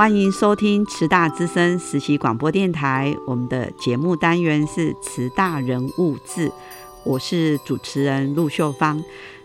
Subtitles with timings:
[0.00, 6.50] 欢迎收听慈大之声实习广播电台，我们的节目单元是慈大人物志，
[7.04, 9.04] 我是主持人陆秀芳。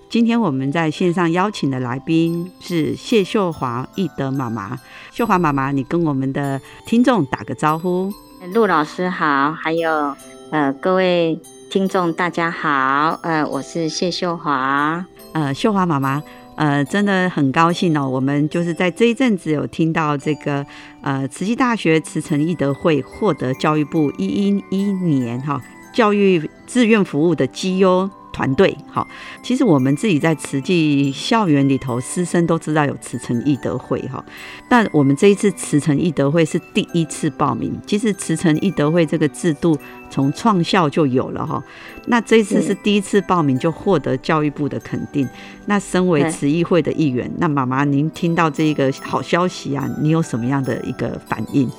[0.09, 4.79] 今天我们在线上邀请的来宾是谢秀华义德妈妈，
[5.11, 8.09] 秀华妈妈，你跟我们的听众打个招呼。
[8.53, 10.15] 陆老师好，还有
[10.51, 11.37] 呃各位
[11.69, 16.23] 听众大家好，呃我是谢秀华，呃秀华妈妈。
[16.55, 18.07] 呃，真的很高兴哦！
[18.07, 20.65] 我们就是在这一阵子有听到这个
[21.01, 25.61] 呃，慈济大学慈诚义德会获得教育部一一一年哈
[25.93, 28.09] 教育志愿服务的绩优。
[28.35, 29.07] 团队好，
[29.41, 34.21] 其实我们自己在慈济校园里头，师生都知道有慈诚义德会哈。
[34.67, 37.73] 但我们这一次慈诚义德会是第一次报名。
[37.87, 39.77] 其实慈诚义德会这个制度
[40.09, 41.63] 从创校就有了哈。
[42.07, 45.25] 那这一次是第一次报名就获得教育部的肯定。
[45.67, 51.69] 那身为慈义会的一员，那妈妈您听到这一个好消息啊，你有什么样的一个反应？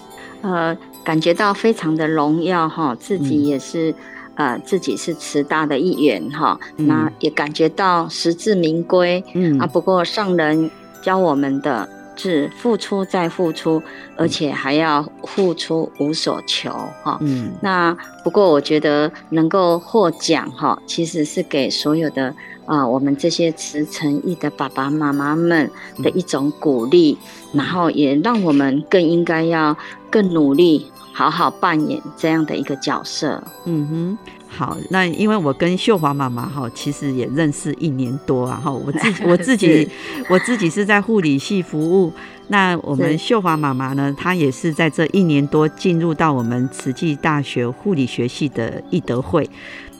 [0.40, 3.94] 呃，感觉到非常的荣耀哈，自己也是。
[4.36, 9.24] 呃，自己是慈大的一员哈，那也感觉到实至名归。
[9.34, 10.70] 嗯啊，不过上人
[11.02, 13.82] 教我们的是付出再付出，
[14.16, 16.70] 而且还要付出无所求
[17.02, 17.18] 哈。
[17.20, 22.34] 嗯，那不过我觉得能够获奖哈，其实是给所有的
[22.66, 25.70] 啊我们这些慈诚义的爸爸妈妈们
[26.02, 27.16] 的一种鼓励，
[27.52, 29.76] 然后也让我们更应该要
[30.10, 30.90] 更努力。
[31.16, 33.42] 好好扮演这样的一个角色。
[33.64, 39.88] 嗯哼，好，那因为我跟秀华妈妈哈，其实也认识一年多啊哈，我自 我自己
[40.28, 42.12] 我自己是在护理系服务，
[42.48, 49.48] 那我们秀华妈妈呢，她也是在这一年多进入到我们慈济大学护理学系的义德会。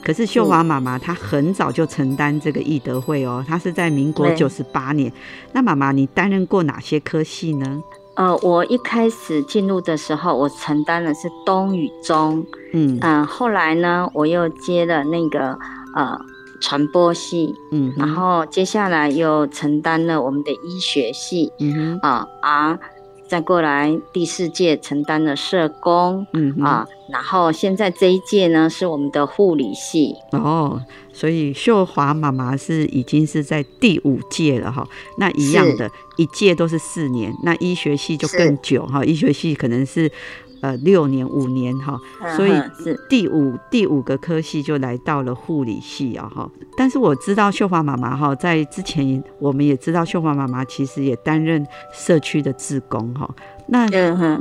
[0.03, 5.11] 可是秀华妈妈她很早就承担这个义德会哦，她是在民国九十八年。
[5.51, 7.81] 那妈妈，你担任过哪些科系呢？
[8.17, 12.97] 呃，我一开始进入的时候，我承担的是东语中，嗯。
[13.01, 15.57] 嗯，后来呢，我又接了那个
[15.95, 16.19] 呃
[16.59, 22.79] 传播系，嗯，然后接下来又承担了我们的医学系，嗯啊啊。
[23.27, 30.81] 再过来第四届承担了社工，嗯啊，然后现在这一届呢是我们的护理系哦，
[31.17, 40.11] 所以秀华妈妈是已经是在第五届了哈，那一样的一届都是四年，那医学系就更久哈，医学系可能是。
[40.59, 41.95] 呃，六年五年哈，
[42.35, 42.51] 所以
[42.83, 46.49] 是第五第五个科系就来到了护理系啊哈。
[46.75, 51.63] 但是我知道秀华妈妈哈，在之前我们也知道秀华妈妈其实也担任
[51.93, 53.29] 社区的志工哈。
[53.67, 53.85] 那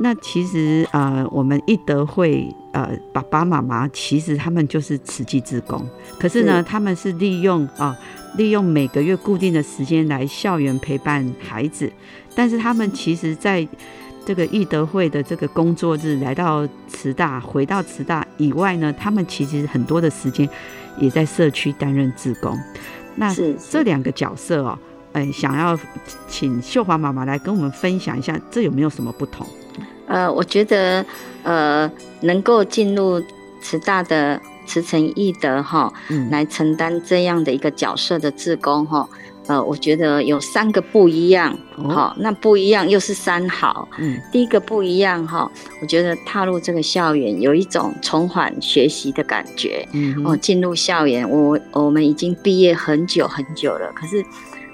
[0.00, 5.84] 那其实呃，我们一德会呃爸爸妈妈其实他们就是慈济志工，
[6.18, 7.96] 可是呢，他们是利用啊
[8.36, 11.92] 利用每个月固定的时间来校园陪伴孩子，
[12.34, 13.66] 但是他们其实在。
[14.26, 20.48] 这个义德会的这个工作日来到慈大，回到慈大以外呢，他们其实很多的时间
[20.98, 22.58] 也在社区担任志工。
[23.14, 23.32] 那
[23.70, 24.76] 这两个角色哦，
[25.16, 25.78] 哎，想要
[26.28, 29.46] 请秀华妈妈来跟我们分享一下，这有没有什么不同？
[30.06, 31.02] 呃，我觉得
[31.42, 31.90] 呃，
[32.20, 33.18] 能够进入
[33.62, 35.90] 慈大的慈诚义德哈，
[36.30, 39.08] 来承担这样的一个角色的志工哈。
[39.46, 43.88] 呃，我觉得有三个不一样，好，那不一样又是三好。
[43.96, 49.88] 嗯，第一个不一样哈，我觉得踏入这个校园有一种重返学习的感觉。
[49.92, 54.22] 嗯，哦，进入校园，我我们已经毕业很久很久了，可是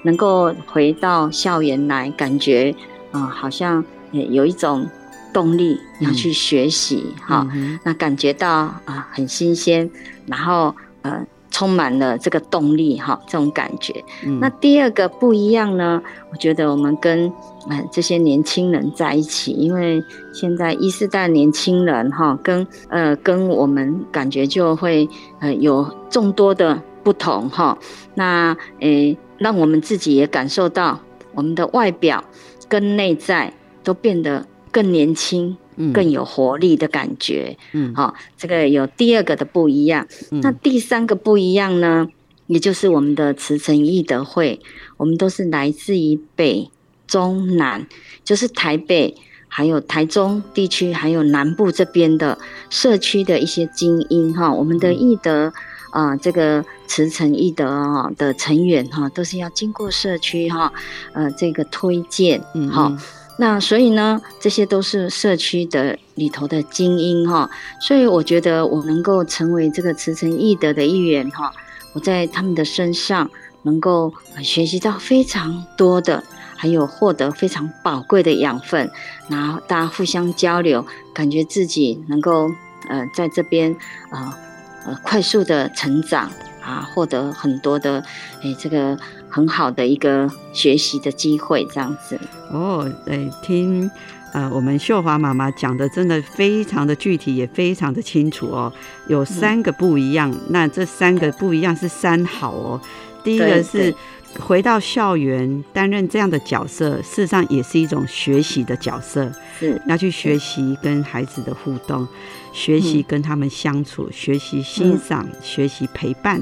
[0.03, 2.73] 能够回到校园来，感觉
[3.11, 4.87] 啊，好像有一种
[5.33, 7.47] 动力要去学习哈，
[7.83, 8.49] 那感觉到
[8.85, 9.89] 啊很新鲜，
[10.27, 14.03] 然后呃充满了这个动力哈，这种感觉。
[14.39, 16.01] 那第二个不一样呢，
[16.31, 17.31] 我觉得我们跟
[17.69, 20.03] 呃这些年轻人在一起，因为
[20.33, 25.07] 现在一世代年轻人哈，跟呃跟我们感觉就会
[25.39, 27.77] 呃有众多的不同哈，
[28.15, 31.01] 那诶让我们自己也感受到
[31.33, 32.23] 我们的外表
[32.67, 33.53] 跟内在
[33.83, 34.45] 都变得。
[34.73, 35.55] 更年轻，
[35.93, 37.55] 更有活力的感觉。
[37.73, 40.07] 嗯，好，这个有第二个的不一样。
[40.31, 42.07] 那第三个不一样呢？
[42.47, 44.59] 也就是我们的慈诚义德会，
[44.97, 46.71] 我们都是来自于北、
[47.05, 47.85] 中、南，
[48.23, 49.15] 就是台北、
[49.47, 52.39] 还有台中地区，还有南部这边的
[52.71, 54.51] 社区的一些精英哈。
[54.51, 55.53] 我们的义德
[55.93, 60.73] 啊，这个慈诚义德啊的成员哈，都是要经过社区哈，
[61.13, 62.91] 呃，这个推荐，嗯，好。
[63.35, 67.49] 那所以呢，这些都是社区的里头的精英哈，
[67.79, 71.51] 所以我觉得我能够成为这个慈诚义德的一员哈，
[71.93, 73.27] 我在他们的身上
[73.63, 74.13] 能够
[74.43, 76.23] 学习到非常多的，
[76.55, 78.91] 还有获得非常宝贵的养分，
[79.27, 82.51] 然后大家互相交流，感觉自己能够
[82.87, 83.75] 呃在这边
[84.11, 84.37] 啊
[84.85, 86.31] 呃快速的成长
[86.61, 88.03] 啊，获得很多的
[88.41, 88.97] 诶这个。
[89.35, 92.15] 很好的一个学习的机会，这样子
[92.51, 92.87] 哦。
[93.03, 93.89] 对，听
[94.31, 98.71] 呃，我们秀华妈妈讲的真的非常的具体，也非常的清楚哦。
[99.07, 102.79] 有三个不一样，那这三个不一样是三好哦。
[103.23, 103.91] 第一个是
[104.39, 112.07] 回到校园担任这样的角色，事实上也是一种学习的角色，是要去学习跟孩子的互动，
[112.51, 116.41] 学习跟他们相处，学习欣赏，学习陪伴。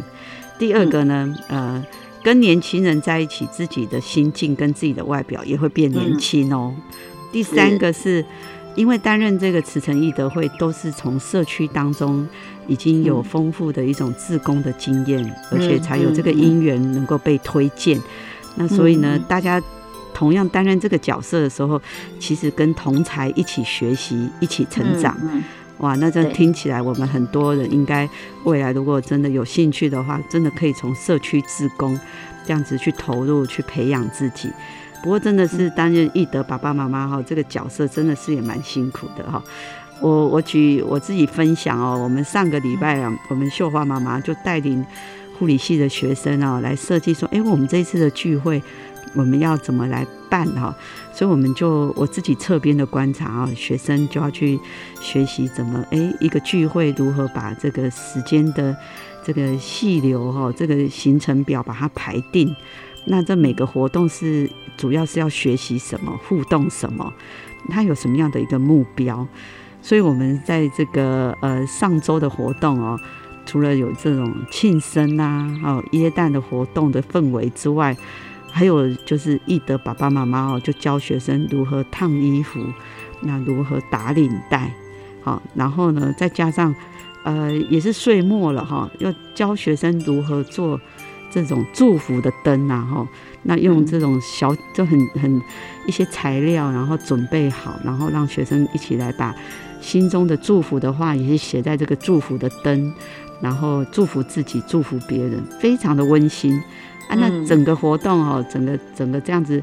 [0.57, 1.83] 第二个呢，呃。
[2.23, 6.71] 跟年轻人在一起，自己的心境跟自己的外表也会变年轻哦。
[7.31, 8.23] 第三个是，
[8.75, 12.27] 因为担任这个慈诚义德会，都是从社区当中
[12.67, 17.99] 已经有丰富的一种自工的经验，而且才有这个因缘能够被推荐。
[18.55, 19.61] 那所以呢，大家
[20.13, 21.81] 同样担任这个角色的时候，
[22.19, 25.17] 其实跟同才一起学习，一起成长。
[25.79, 28.07] 哇，那这听起来，我们很多人应该
[28.43, 31.99] 未来如果真的有兴趣的话，真的可以从社区自工
[32.45, 34.49] 这样子去投入去培养自己。
[35.03, 39.41] 不过真的是担任义德爸爸妈妈哈这个角色，真的是也蛮辛苦的哈。
[39.99, 44.85] 我我举我自己分享哦，我们上个礼拜啊，我们秀花妈妈就带领
[45.37, 48.61] 护理系的学生啊来设计说，哎，我们这次的聚会。
[49.13, 50.73] 我们要怎么来办哈？
[51.13, 54.57] 所以我们就我自己侧边的观察啊，学生就要去
[55.01, 58.73] 学习怎么哎一个聚会如何把这个时间的
[59.21, 62.55] 这个细流哈，这个行程表把它排定。
[63.05, 67.13] 那这每个活动是主要是要学习什么，互动什么，
[67.69, 69.27] 它有什么样的一个目标？
[69.81, 72.99] 所以我们在这个呃上周的活动哦，
[73.45, 77.97] 除了有这种庆生啊、哦耶诞的活动的氛围之外，
[78.51, 82.59] 还有就是易德爸爸妈妈哦，就教学生如何烫衣服，
[83.21, 84.71] 那如何打领带，
[85.23, 86.75] 好，然后呢，再加上
[87.23, 90.79] 呃，也是岁末了哈，要教学生如何做
[91.31, 93.07] 这种祝福的灯呐哈，
[93.43, 95.41] 那用这种小就很很
[95.87, 99.33] 一些材料，然后准备好，然后让学生一起来把
[99.79, 102.93] 心中的祝福的话，也是写在这个祝福的灯，
[103.41, 106.61] 然后祝福自己，祝福别人，非常的温馨。
[107.09, 109.61] 啊，那整个活动哦，整个整个这样子，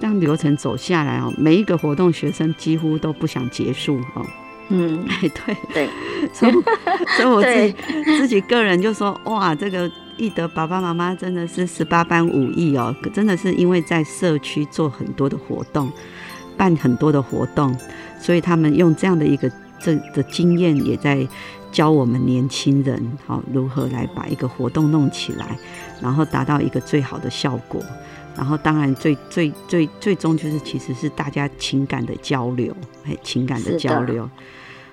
[0.00, 4.24] 这样流程走下来哦，每一个活动学生几乎都不想结束哦。
[4.68, 5.56] 嗯，哎， 对。
[5.74, 5.88] 对，
[6.32, 6.52] 所以
[7.16, 7.74] 所以我自己
[8.18, 15.90] 自己个人就说，哇，这个易德爸爸妈妈真的是十八般武艺哦，真的是因为在社区做很多的活动，
[16.56, 17.74] 办很多的活动，
[18.20, 21.26] 所以他们用这样的一个这的经验也在。
[21.70, 25.54] 教我们年轻人好如何来把一个活动弄起来，
[26.00, 27.84] 然后达到一个最好的效果。
[28.34, 34.28] 然后当然最最最最终就是其实是大家情感的交流，哎，情感的交流。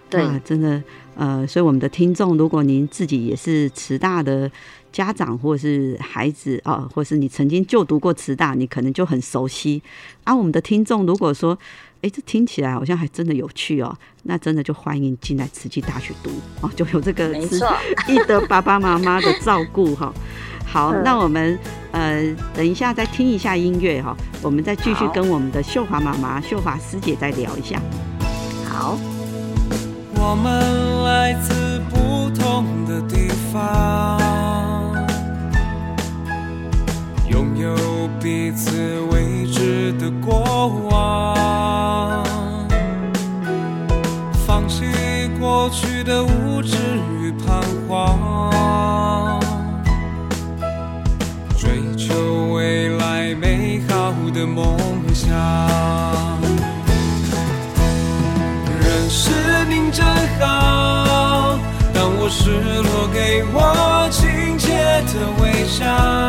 [0.09, 0.83] 对，真的
[1.15, 4.51] 呃，所以我们的听众，如果您自己也是慈大的
[4.95, 9.83] 家长或者是孩子啊，或是你曾经就读过慈大，你可能就很熟悉。
[10.23, 11.57] 啊，我们的听众如果说。
[12.01, 13.91] 哎，这听起来好像还真的有趣哦。
[14.23, 16.29] 那真的就欢迎进来慈济大学读
[16.61, 17.35] 哦，就有这个
[18.07, 20.13] 易德爸爸妈妈的照顾哈。
[20.67, 21.57] 好，那我们
[21.91, 22.21] 呃
[22.53, 27.81] 等一下再听一下音乐哈，我们再继续跟我们的秀华妈妈、秀华师姐再聊一下。
[28.69, 28.99] 好。
[30.17, 34.19] 我们来自不同的地方，
[37.35, 37.75] 拥有
[38.21, 38.71] 彼此
[39.11, 42.23] 未知的过往。
[44.47, 44.85] 放弃
[45.37, 46.77] 过去的无知
[47.19, 49.37] 与彷徨，
[51.57, 54.77] 追求未来美好的梦
[55.13, 55.27] 想。
[58.79, 59.29] 认识
[59.67, 60.05] 你真
[60.39, 61.59] 好，
[61.93, 62.49] 当我失
[62.81, 64.71] 落，给我亲切
[65.11, 66.24] 的微笑。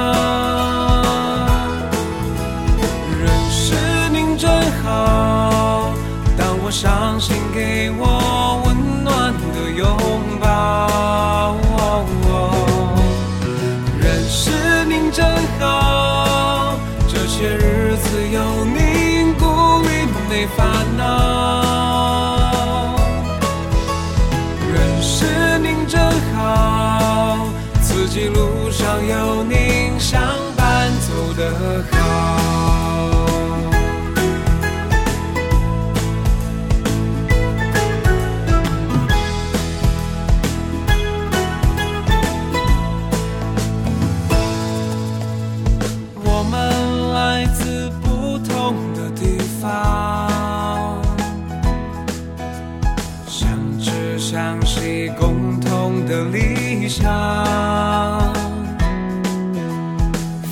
[53.39, 53.47] 相
[53.79, 57.05] 知相惜，共同的理想。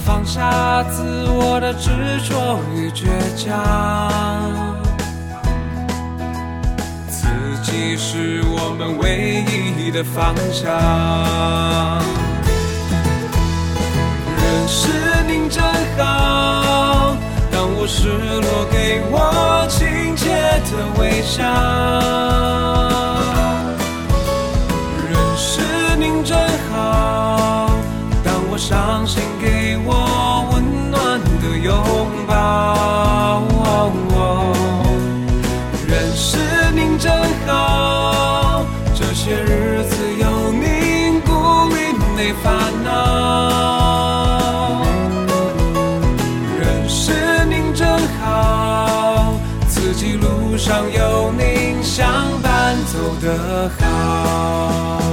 [0.05, 1.89] 放下自我的执
[2.29, 3.07] 着与倔
[3.43, 3.57] 强，
[7.09, 7.25] 自
[7.63, 10.71] 己是我们唯一的方向。
[14.37, 14.91] 认识
[15.27, 15.65] 您真
[15.97, 17.17] 好，
[17.51, 20.29] 当我失落，给我亲切
[20.69, 22.74] 的微笑。
[28.55, 31.75] 我伤心，给我温暖的拥
[32.25, 33.43] 抱。
[35.89, 36.39] 认识
[36.73, 37.13] 您真
[37.49, 41.33] 好，这些日子有您鼓
[41.75, 44.87] 励，没烦恼。
[46.57, 47.11] 认识
[47.47, 49.35] 您真好，
[49.67, 52.07] 自己路上有您相
[52.41, 55.04] 伴，走得好。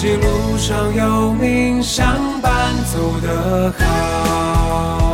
[0.00, 5.07] 自己路上有你相伴，走得好。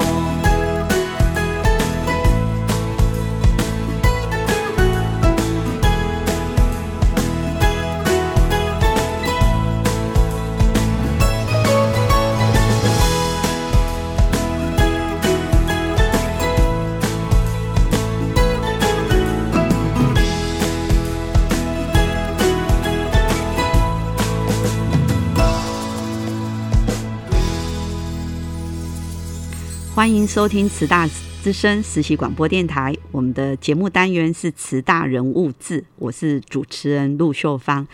[30.04, 31.08] 欢迎收听慈大
[31.42, 37.88] 之声实习广播电台，我们的节目单元是慈大人物志，我是主持人陆秀芳。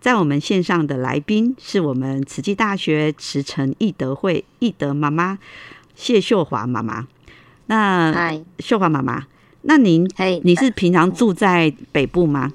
[0.00, 5.40] 在我们线上的来宾是我们慈济大学慈诚义德会义德妈妈
[5.96, 7.08] 谢秀华妈妈。
[7.66, 9.24] 那秀华妈妈，
[9.62, 10.08] 那您
[10.44, 12.52] 你是平常住在北部吗？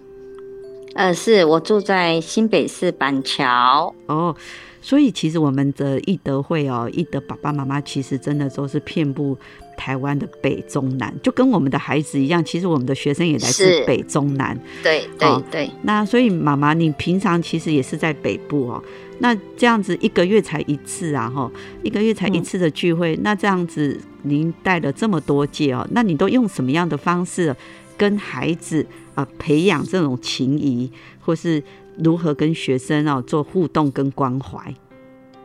[0.96, 3.94] 呃，是我住在新北市板桥。
[4.06, 4.34] 哦。
[4.82, 9.38] 所以其实我们的义德会哦，义德爸爸妈妈其实真的都是遍布
[9.78, 12.44] 台湾的北中南，就跟我们的孩子一样。
[12.44, 14.60] 其实我们的学生也来自北中南。
[14.82, 15.70] 对对对。
[15.84, 18.84] 那所以妈妈，你平常其实也是在北部哦。
[19.20, 21.50] 那这样子一个月才一次啊，哈，
[21.84, 23.16] 一个月才一次的聚会。
[23.22, 27.56] 那这样子您带了这么多届哦，那你都用什么样的方式
[27.96, 28.84] 跟孩子
[29.14, 31.62] 啊培养这种情谊，或是？
[31.98, 34.74] 如何跟学生哦做互动跟关怀？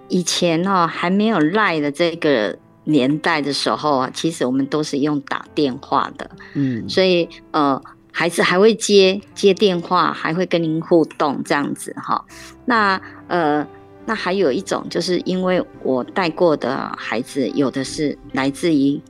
[0.09, 12.25] 以前哦还没有赖的这个年代的时候啊，其实我们都是用打电话的，嗯，所以呃孩子还会接接电话，还会跟您互动这样子哈。
[12.65, 13.67] 那呃
[14.05, 19.01] 那还有一种，就是因为我带过的孩子，有的是来自于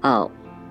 [0.00, 0.30] 呃。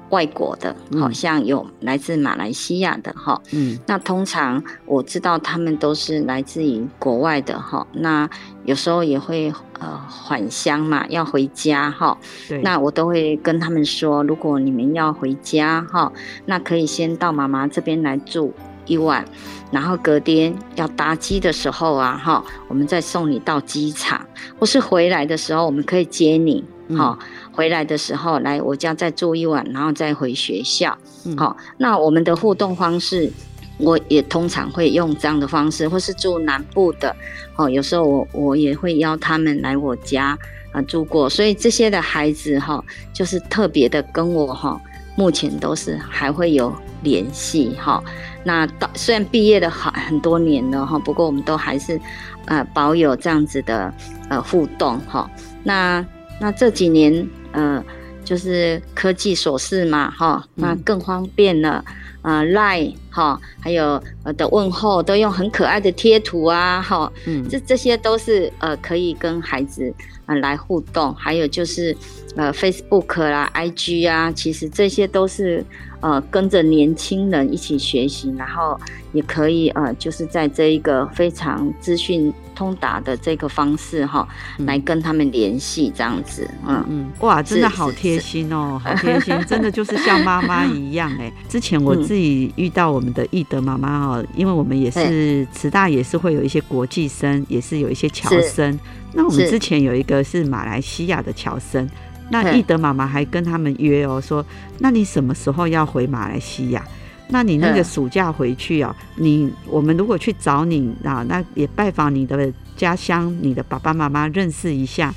[0.09, 8.29] 外国的，好像有来自马来西亚的哈，嗯，那通常我知道他们都是来自于国外的哈，那
[8.63, 16.11] 有时候也会呃返乡嘛，要回家哈，对，那我都会跟他们说，如果你们要回家哈，
[16.45, 18.53] 那可以先到妈妈这边来住
[18.85, 19.25] 一晚，
[19.71, 24.25] 然后隔天要搭机的时候啊哈，我们再送你到机场，
[24.57, 26.63] 或是回来的时候我们可以接你。
[26.95, 27.17] 好，
[27.51, 30.97] 回来的时候来我家再住一晚，然后再回学校。
[31.35, 33.31] 好，那我们的互动方式，
[33.77, 37.13] 我也通常会用这样的方式，或是住南部的，
[37.57, 40.37] 哦，有时候我我也会邀他们来我家
[40.71, 41.29] 啊住过。
[41.29, 44.79] 所以这些的孩子哈，就是特别的跟我哈，
[45.17, 48.01] 目前都是还会有联系哈。
[48.43, 51.99] 那到虽然毕业了很很多年了哈，不过我们都还是
[52.45, 53.93] 呃保有这样子的
[54.29, 55.29] 呃互动哈。
[55.63, 56.05] 那
[56.39, 57.83] 那这几年呃
[58.23, 61.83] 就是科技所示嘛哈，那更方便了。
[62.23, 69.93] 啊，赖哈，还有呃的问候都用很可爱的贴图啊，哈，嗯，这这些都是呃可以跟孩子
[70.25, 71.95] 啊来互动，还有就是
[72.35, 75.63] 呃 Facebook 啦、IG 啊，其实这些都是。
[75.99, 78.79] 呃，跟着年轻人一起学习，然后
[79.13, 84.27] 也可以呃，就是在这一个非常资讯通达的这个方式哈，
[84.59, 91.31] 来跟他们联系这样子，嗯嗯，哇，真的好贴心哦，好贴心，真的就是像妈妈一样哎。
[91.49, 98.79] 之前我自己遇到我们的易德妈妈哦，因为我们也是慈大，也是会有一些国际生，也是有一些侨生。
[99.13, 101.89] 那我们之前有一个是马来西亚的侨生。
[102.29, 104.45] 那易德妈妈还跟他们约哦，说
[104.79, 106.83] 那你什么时候要回马来西亚？
[107.29, 115.13] 那你那个暑假回去哦，你我们如果去找你啊，那也拜访你的家乡，你的爸爸妈妈认识一下，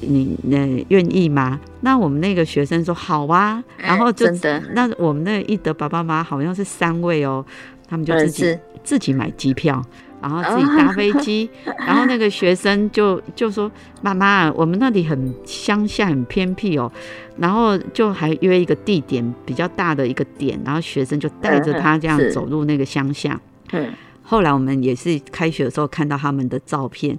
[0.00, 1.60] 你那愿意吗？
[1.80, 4.26] 那我们那个学生说好啊，然后就
[4.72, 7.44] 那我们那易德爸爸妈妈好像是三位哦，
[7.88, 9.80] 他们就自己自己买机票。
[10.22, 16.90] 然后自己搭飞机，然后那个学生就就说：“妈妈，我们那里很乡下，很偏僻哦。”
[17.36, 23.38] 然后就还约一个地点比较大的一个点，然后学生就带着他这样走入那个乡下。
[23.72, 27.18] 嗯，后来我们也是开学的时候看到他们的照片。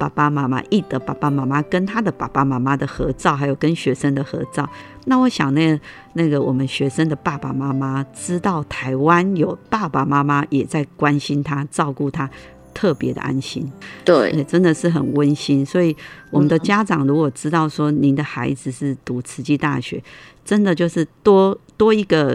[0.00, 4.66] 爸爸妈妈，易德爸爸妈妈跟他的爸爸妈妈的合照，还有跟学生的合照。
[5.04, 5.78] 那我想，那
[6.14, 12.28] 那个我们学生的爸爸妈妈知道台湾有爸爸妈妈也在关心他、照顾他，
[12.72, 13.70] 特别的安心。
[14.02, 15.64] 对，真的是很温馨。
[15.66, 15.94] 所以，
[16.30, 20.02] 我们的家长如果知道说您的孩子是读慈济大学，
[20.44, 22.34] 真的就是多多一个。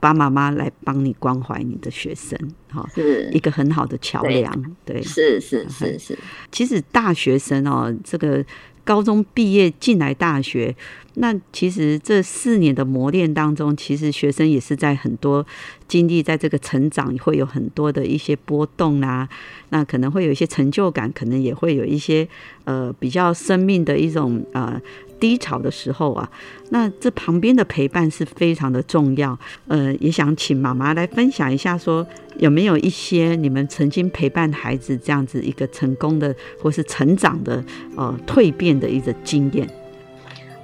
[0.00, 2.38] 爸爸妈妈来帮你关怀你的学生，
[2.70, 4.76] 哈，是一个很好的桥梁。
[4.84, 6.18] 对，是是是是。
[6.50, 8.44] 其实大学生哦，这个
[8.84, 10.74] 高中毕业进来大学，
[11.14, 15.46] 那其实这四年的磨练当中，其实学生也是在很多
[15.88, 19.28] 经历，在这个成长会有很多的一些波动啊，
[19.70, 22.28] 那可能会有一些成就感，可能也会有一些
[22.64, 24.80] 呃比较生命的一种呃。
[25.20, 26.30] 低潮的时候啊，
[26.68, 29.38] 那这旁边的陪伴是非常的重要。
[29.68, 37.64] 呃，也想请妈妈来分享一下，说有没有一些你们曾经陪伴孩子这样子一个成功的或是成长的
[37.96, 39.66] 呃蜕变的一个经验。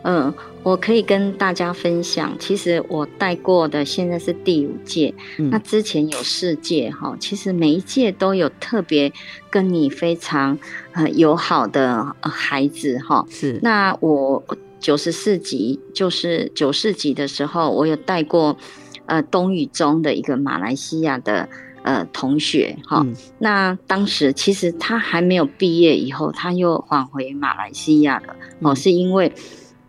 [0.03, 0.33] 嗯，
[0.63, 9.13] 我可以跟大家分享，其实我带过的现在是第五届，那之前有四届哈，其实每一届都有特别
[9.51, 10.59] 跟你非常
[10.93, 13.27] 呃友好的孩子哈。
[13.29, 14.43] 是，那我
[14.79, 18.57] 九十四级就是九四级的时候，我有带过
[19.05, 21.47] 呃东语中的一个马来西亚的
[21.83, 23.07] 呃同学哈。
[23.39, 29.31] 那当时其实他还没有毕业，以后他又返回马来西亚了哦，是因为。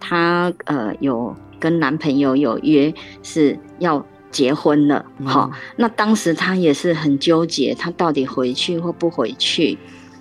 [0.01, 9.77] 她呃有跟男朋友有约是要结婚了，好，那当时她也是很纠结，她到底回去或不回去，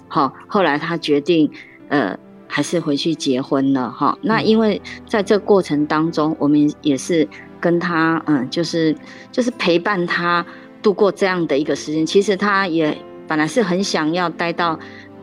[0.06, 1.50] 好，后来她决定
[1.88, 2.16] 呃
[2.46, 7.26] 还是回去结婚了，哈，那因为在这过程当中，我们也是
[7.58, 8.94] 跟她嗯就是
[9.32, 10.44] 就是陪伴她
[10.82, 12.94] 度过这样的一个时间，其实她也
[13.26, 14.78] 本来是很想要待到。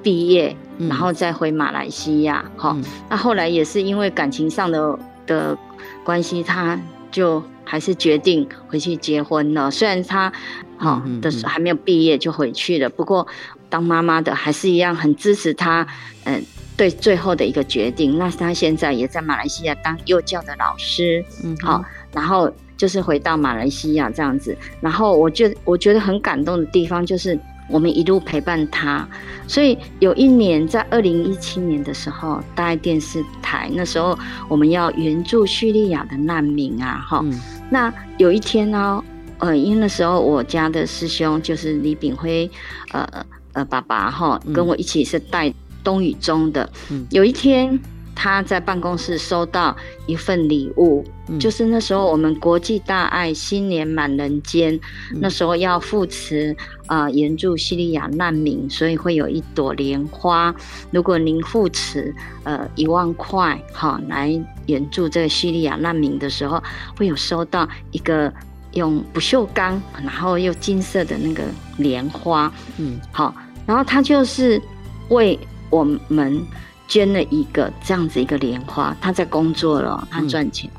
[0.07, 0.55] 毕业，
[0.87, 2.73] 然后再回马来西亚，哈，
[3.09, 5.57] 那后来也是因为感情上的的
[6.01, 6.79] 关系，他
[7.11, 9.69] 就还是决定回去结婚了。
[9.69, 10.31] 虽然他，
[10.77, 13.27] 哈的时候还没有毕业就回去了，不过
[13.67, 15.85] 当妈妈的还是一样很支持他，
[16.23, 16.41] 嗯，
[16.77, 18.17] 对最后的一个决定。
[18.17, 24.57] 那他现在也在马来西亚当幼教的老师，嗯，好，然后就是回到马来西亚这样子。
[24.79, 27.37] 然后我觉我觉得很感动的地方就是。
[27.69, 29.07] 我们一路陪伴他，
[29.47, 37.25] 所以有一年在二零一七年的时候，大爱电视台那时候我们要援助叙利亚的难民啊，哈，
[37.69, 39.03] 那有一天呢，
[39.39, 42.49] 呃，因为那时候我家的师兄就是李炳辉，
[42.91, 45.53] 呃呃爸爸哈，跟我一起是带
[45.83, 46.69] 东雨中的，
[47.09, 47.79] 有一天。
[48.19, 49.77] 他在办公室收到
[50.07, 51.05] 一份礼物，
[51.39, 54.77] 就是那时候我们国际大爱新年满人间，
[55.21, 60.53] 那时候要扶持啊援助叙利亚难民，所以会有一朵莲花。
[60.89, 62.11] 如果您扶持
[62.43, 64.33] 呃一万块哈来
[64.65, 66.61] 援助这个叙利亚难民的时候，
[66.97, 68.33] 会有收到一个
[68.73, 71.43] 用不锈钢然后又金色的那个
[71.77, 73.31] 莲花，嗯，好，
[73.67, 74.59] 然后他就是
[75.09, 75.37] 为
[75.69, 76.43] 我们。
[76.87, 80.69] 捐了一个这样子一个莲花，他在工作了，他赚钱，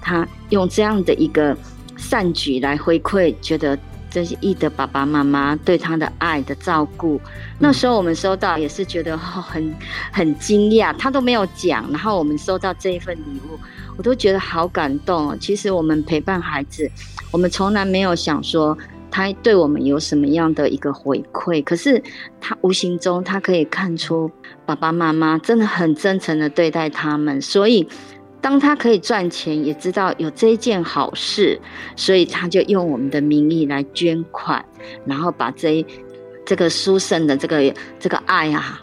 [0.00, 1.56] 他用这样的一个
[1.96, 3.76] 善举来回馈，觉得
[4.08, 7.20] 这些义的爸爸妈妈对他的爱的照顾。
[7.58, 9.74] 那时候我们收到也是觉得很
[10.12, 13.58] 很惊讶，他都没有讲，然后我们收到这一份礼物，
[13.96, 15.36] 我都觉得好感动。
[15.40, 16.88] 其实我们陪伴孩子，
[17.30, 18.76] 我们从来没有想说
[19.10, 22.02] 他对我们有什么样的一个回馈，可是
[22.40, 24.30] 他无形中他可以看出
[24.64, 27.88] 爸爸妈妈真的很真诚的对待他们，所以。
[28.38, 31.58] 当他可以赚钱，也知道有这一件好事，
[31.96, 34.64] 所以他就用我们的名义来捐款，
[35.04, 35.84] 然后把这
[36.44, 38.80] 这个书生的这个这个爱啊，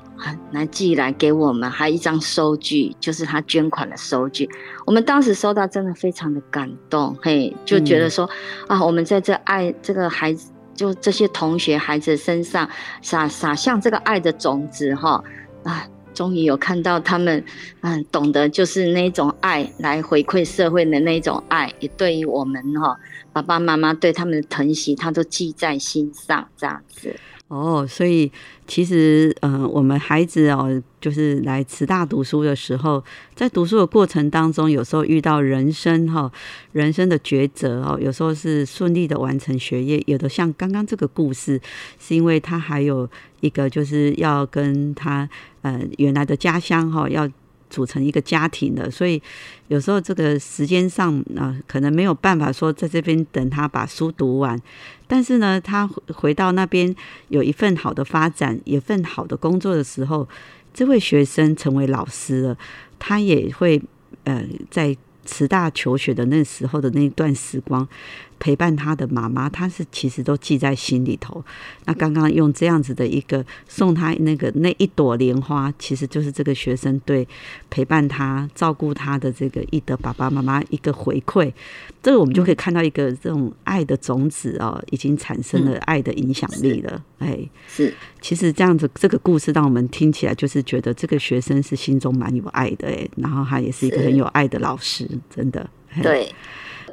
[0.52, 4.50] 来寄来给我们，还有一张收据，就是他捐款的收据。
[4.86, 8.30] 我们当时收到，真的非常的感动，嘿，就觉得说
[8.68, 12.70] 啊，我们在这爱这个孩子，就这些同学孩子身上
[13.02, 15.24] 撒撒向这个爱的种子，哈
[15.64, 15.88] 啊。
[16.14, 17.44] 终于有看到他们，
[17.82, 22.96] 嗯，懂得就是那种爱来回馈社会的那种爱，也对于我们哈
[23.32, 27.16] 爸爸妈妈对他们的疼惜，他都记在心上，这样子。
[27.50, 28.32] 哦，所以
[28.66, 33.04] 其实，嗯，我们孩子哦，就是来慈大读书的时候，
[33.36, 36.32] 在读书的过程当中，有时候遇到人生哈，
[36.72, 41.62] 人生的抉择哦，有时候是顺利的完成学业，有的像刚刚这个故事，
[42.00, 43.08] 是因为他还有
[43.42, 45.30] 一个就是要跟他
[45.62, 47.30] 呃原来的家乡哈要。
[47.74, 49.20] 组成一个家庭的，所以
[49.68, 54.62] 有时候这个时间上啊，可能没有办法说在这边等他把书读完，
[55.08, 56.96] 但是呢，他回到那边
[57.30, 60.30] 有一份好的发展，一份好的工作的时候，
[60.72, 62.58] 这位学生成为老师了，
[63.00, 63.82] 他也会
[64.26, 67.88] 呃在慈大求学的那时候的那段时光。
[68.44, 71.42] 陪伴他的妈妈，他是其实都记在心里头。
[71.86, 77.26] 那刚刚用这样子的一个送他那个那一朵莲花，其实就是这个学生对
[77.70, 81.54] 陪伴他、照顾他的这个一德爸爸妈妈一个回馈。
[82.02, 87.02] 这个我们就可以看到一个这种爱的种子哦，已经产生了爱的影响力了。
[87.20, 95.66] 哎，是，其实这样子这个故事让我们听起来就是觉得这个学生是心中蛮有爱的哎，然后他也是一个很有爱的老师，真的。
[96.02, 96.30] 对，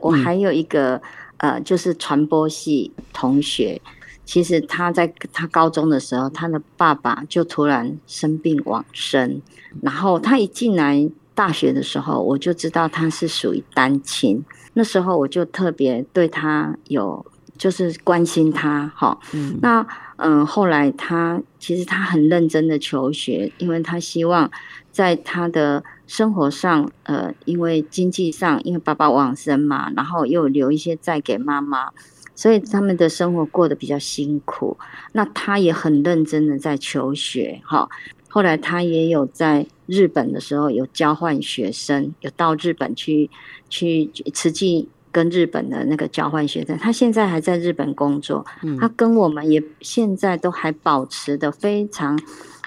[0.00, 1.02] 我还有一个。
[1.40, 3.80] 呃，就是传播系同学，
[4.24, 9.40] 其实他在他高中的时候，他的爸爸就突然生病往生，
[9.82, 17.24] 然后他一进来大学的时候，我就知道他是属于单亲，那时候我就特别对他有
[17.56, 24.50] 就是关心他，哈，嗯，那嗯，后来他其实他很认真的求学，因为他希望
[24.90, 25.82] 在他的。
[26.10, 31.88] 生活上，呃，因为经济上，因为爸爸往生嘛，然后又留一些债给妈妈，
[32.34, 34.76] 所以他们的生活过得比较辛苦。
[35.12, 37.88] 那他也很认真的在求学，哈。
[38.28, 43.30] 后来他也有在日本的时候有交换学生，有到日本去
[43.68, 46.76] 去实际跟日本的那个交换学生。
[46.76, 48.44] 他现在还在日本工作，
[48.80, 52.18] 他跟我们也现在都还保持的非常。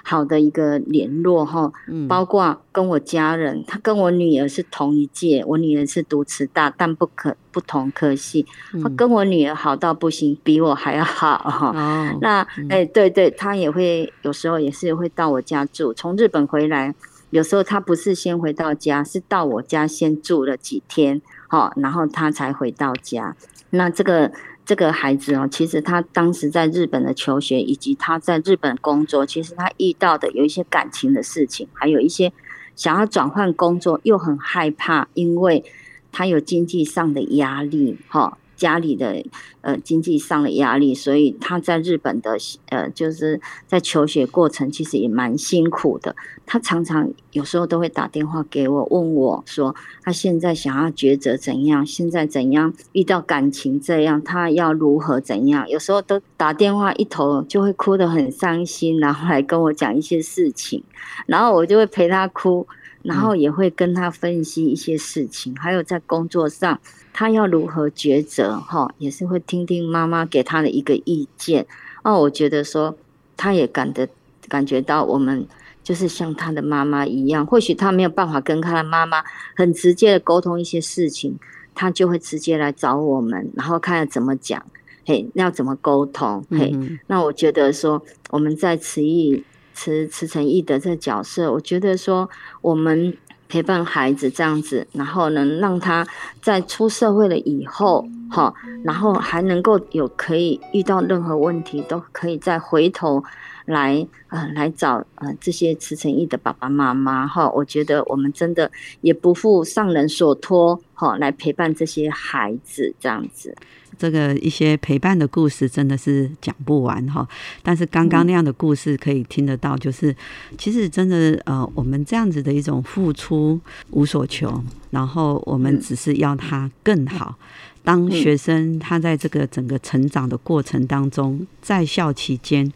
[0.06, 1.72] 好的一个联络哈，
[2.06, 8.44] 包括跟我家人，他跟我女儿是同一届，我女儿是读慈大，但不可不同科系，
[8.82, 12.16] 他跟我女儿好到不行，比我还要好哈。
[12.20, 16.94] 那哎，对对，他也会有时候也是会到我家住，从日本回来，
[17.30, 23.34] 有时候他不是先回到家，是到我家先住了几天，哈，然后他才回到家。
[23.70, 24.30] 那这个。
[24.64, 32.32] 这个孩子哦，其实他当时在日本的求学，以及他在日本工作，其实他遇到的有一些感情的事情，还有一些
[32.74, 35.64] 想要转换工作又很害怕，因为
[36.10, 38.38] 他有经济上的压力，哈。
[38.56, 39.24] 家里的
[39.60, 42.36] 呃经济上的压力，所以他在日本的
[42.70, 46.14] 呃就是在求学过程其实也蛮辛苦的。
[46.46, 55.68] 他常常有时候都会打电话给我，问我说他现在想要抉择怎样，现在怎样遇到感情这样，他要如何怎样？
[55.68, 60.82] 有时候都打电话一头就会哭得很伤心，然后来跟我讲一些事情，
[61.26, 62.66] 然后我就会陪他哭。
[63.04, 66.80] 然后也会跟他分析一些事情，还有在工作上
[67.12, 71.66] 他要如何抉择，哈，也是会听听妈妈给他的一个意见。
[72.02, 72.96] 哦，我觉得说
[73.36, 74.08] 他也感得
[74.48, 75.46] 感觉到我们
[75.82, 79.22] 就是像他的妈妈一样，或许他没有办法跟他的妈妈
[79.54, 81.38] 很直接的沟通一些事情，
[81.74, 84.64] 他就会直接来找我们，然后看怎么讲，
[85.04, 86.74] 嘿，要怎么沟通，嘿，
[87.06, 89.44] 那我觉得说我们在慈义。
[89.74, 92.30] 慈慈诚义的这个角色，我觉得说
[92.62, 93.14] 我们
[93.48, 96.06] 陪伴孩子这样子，然后能让他
[96.40, 103.22] 在出社会了以后，哈，然后还能够有可以遇到任何问题，都可以再回头
[103.66, 107.48] 来呃来找呃这些慈诚义的爸爸妈妈哈。
[107.50, 108.70] 我觉得我们真的
[109.02, 113.54] 也不负上人所托哈，来陪伴这些孩子这样子。
[113.98, 117.26] 这个一些陪伴的故事真的是讲不完哈。
[117.62, 120.14] 但是刚刚那样的故事可以听得到，就是
[120.58, 127.36] 其实真的呃，我们这样子的一种付出无所求，然后我们只是要他更好。
[127.82, 132.72] 当学生他在这个整个成长的过程当中，在校期间，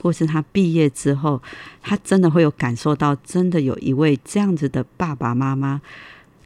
[0.00, 1.42] 或是他毕业之后，
[1.82, 5.80] 他真的会有感受到，真的有一位这样子的爸爸妈妈，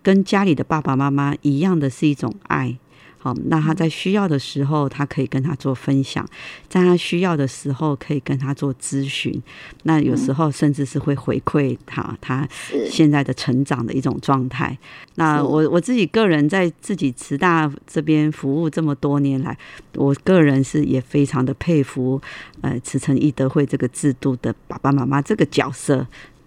[0.03, 2.79] 跟家里的爸爸妈妈一样的是一种爱。
[3.27, 6.25] 好，那他在需要的时候，他可以跟他做分享；
[6.69, 9.43] 在他需要的时候，可以跟他做咨询。
[9.83, 12.49] 那有时候甚至是会回馈他他
[12.89, 14.79] 现在的成长的一种状态。
[15.17, 19.59] 那我我自己个人在自己慈大这边服务这么多年来，
[19.95, 22.23] 我个人是也非常的佩服
[22.61, 26.07] 呃慈诚义德会这个制度的爸爸妈妈这个角色。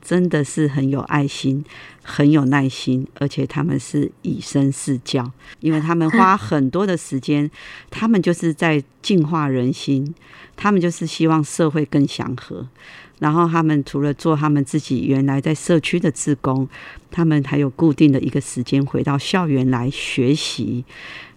[0.10, 1.63] 真的是很有爱心，
[2.02, 7.48] 很有耐心，而且他们是以身试教，因为他们花很多的时间，
[7.91, 10.15] 他们就是在净化人心，
[10.56, 12.65] 他们就是希望社会更祥和。
[13.19, 16.67] 然后他们除了做他们自己原来在社区的志工，
[17.12, 20.84] 他们还有固定的一个时间回到校园来学习，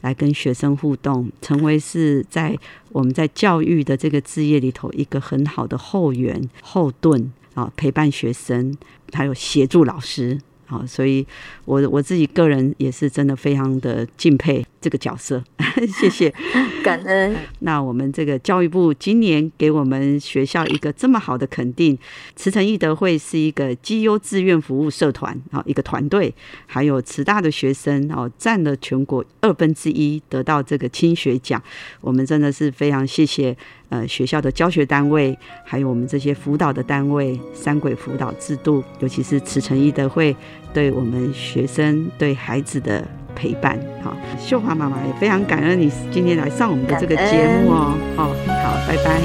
[0.00, 2.58] 来跟学生互动，成为是在
[2.88, 7.30] 我们在教育的这个事业里头一个很好的后援后盾。
[7.54, 8.76] 啊，陪伴学生，
[9.12, 11.26] 还有协助老师，好，所以
[11.64, 15.42] 我我自己个人也是真的非常的敬佩这个角色，
[15.96, 16.34] 谢谢，
[16.82, 17.36] 感恩。
[17.60, 21.96] 那我们这个教育部今年给我们学校一个这么好的肯定，
[22.34, 26.34] 慈诚义德会是一个绩优志愿服务社团啊，一个团队，
[26.66, 31.62] 还有慈大的学生哦，占了全国二分之一，得到这个青学奖，
[32.00, 33.56] 我们真的是非常谢谢。
[33.88, 40.34] 呃，学校的教学单位，还有我们这些辅导的单位，三轨辅导制度，尤其是慈诚义德会，
[40.72, 43.04] 对我们学生、对孩子的
[43.34, 43.78] 陪伴。
[44.02, 47.94] 好，秀华妈妈也非常感恩你今天来上我们的这个节目哦。
[48.16, 49.20] 好，好，拜拜，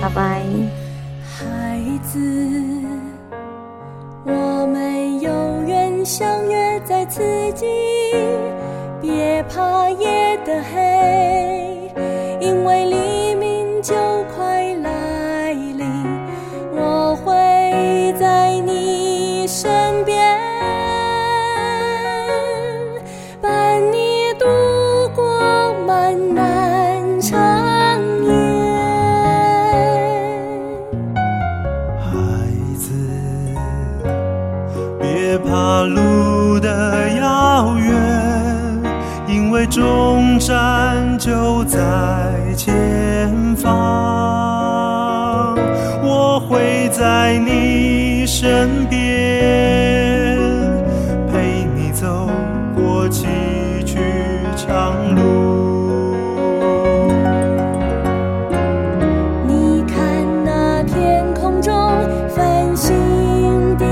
[0.00, 0.42] 拜拜。
[1.24, 2.18] 孩子，
[4.24, 7.22] 我们永远相约在此
[7.54, 7.66] 际，
[9.00, 10.78] 别怕夜的黑，
[43.62, 45.54] 方，
[46.02, 48.98] 我会在你身边，
[51.30, 52.28] 陪你走
[52.74, 53.28] 过崎
[53.86, 54.00] 岖
[54.56, 55.22] 长路。
[59.46, 59.94] 你看
[60.44, 61.72] 那天空中
[62.28, 63.88] 繁星点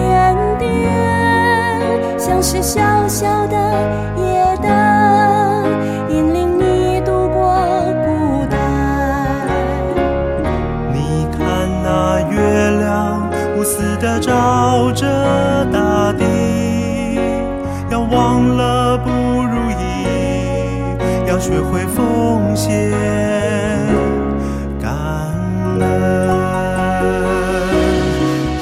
[0.58, 0.68] 点，
[2.18, 3.54] 像是小小的
[4.18, 4.68] 夜灯，
[21.40, 22.90] 学会奉献
[24.78, 24.92] 感
[25.80, 25.88] 恩。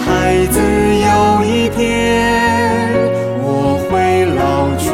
[0.07, 2.95] 孩子，有一天
[3.43, 4.93] 我会老去，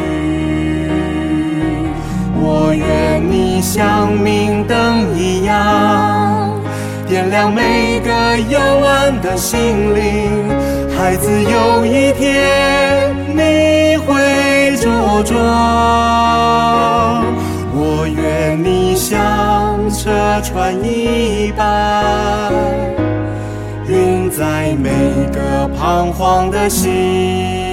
[2.41, 6.59] 我愿你像明灯一样，
[7.07, 8.09] 点亮每个
[8.49, 10.49] 幽暗的心灵。
[10.97, 15.35] 孩子，有一天你会茁壮，
[19.07, 20.09] 像车
[20.41, 22.51] 船一般，
[23.87, 24.89] 运载每
[25.31, 27.64] 个彷徨的心。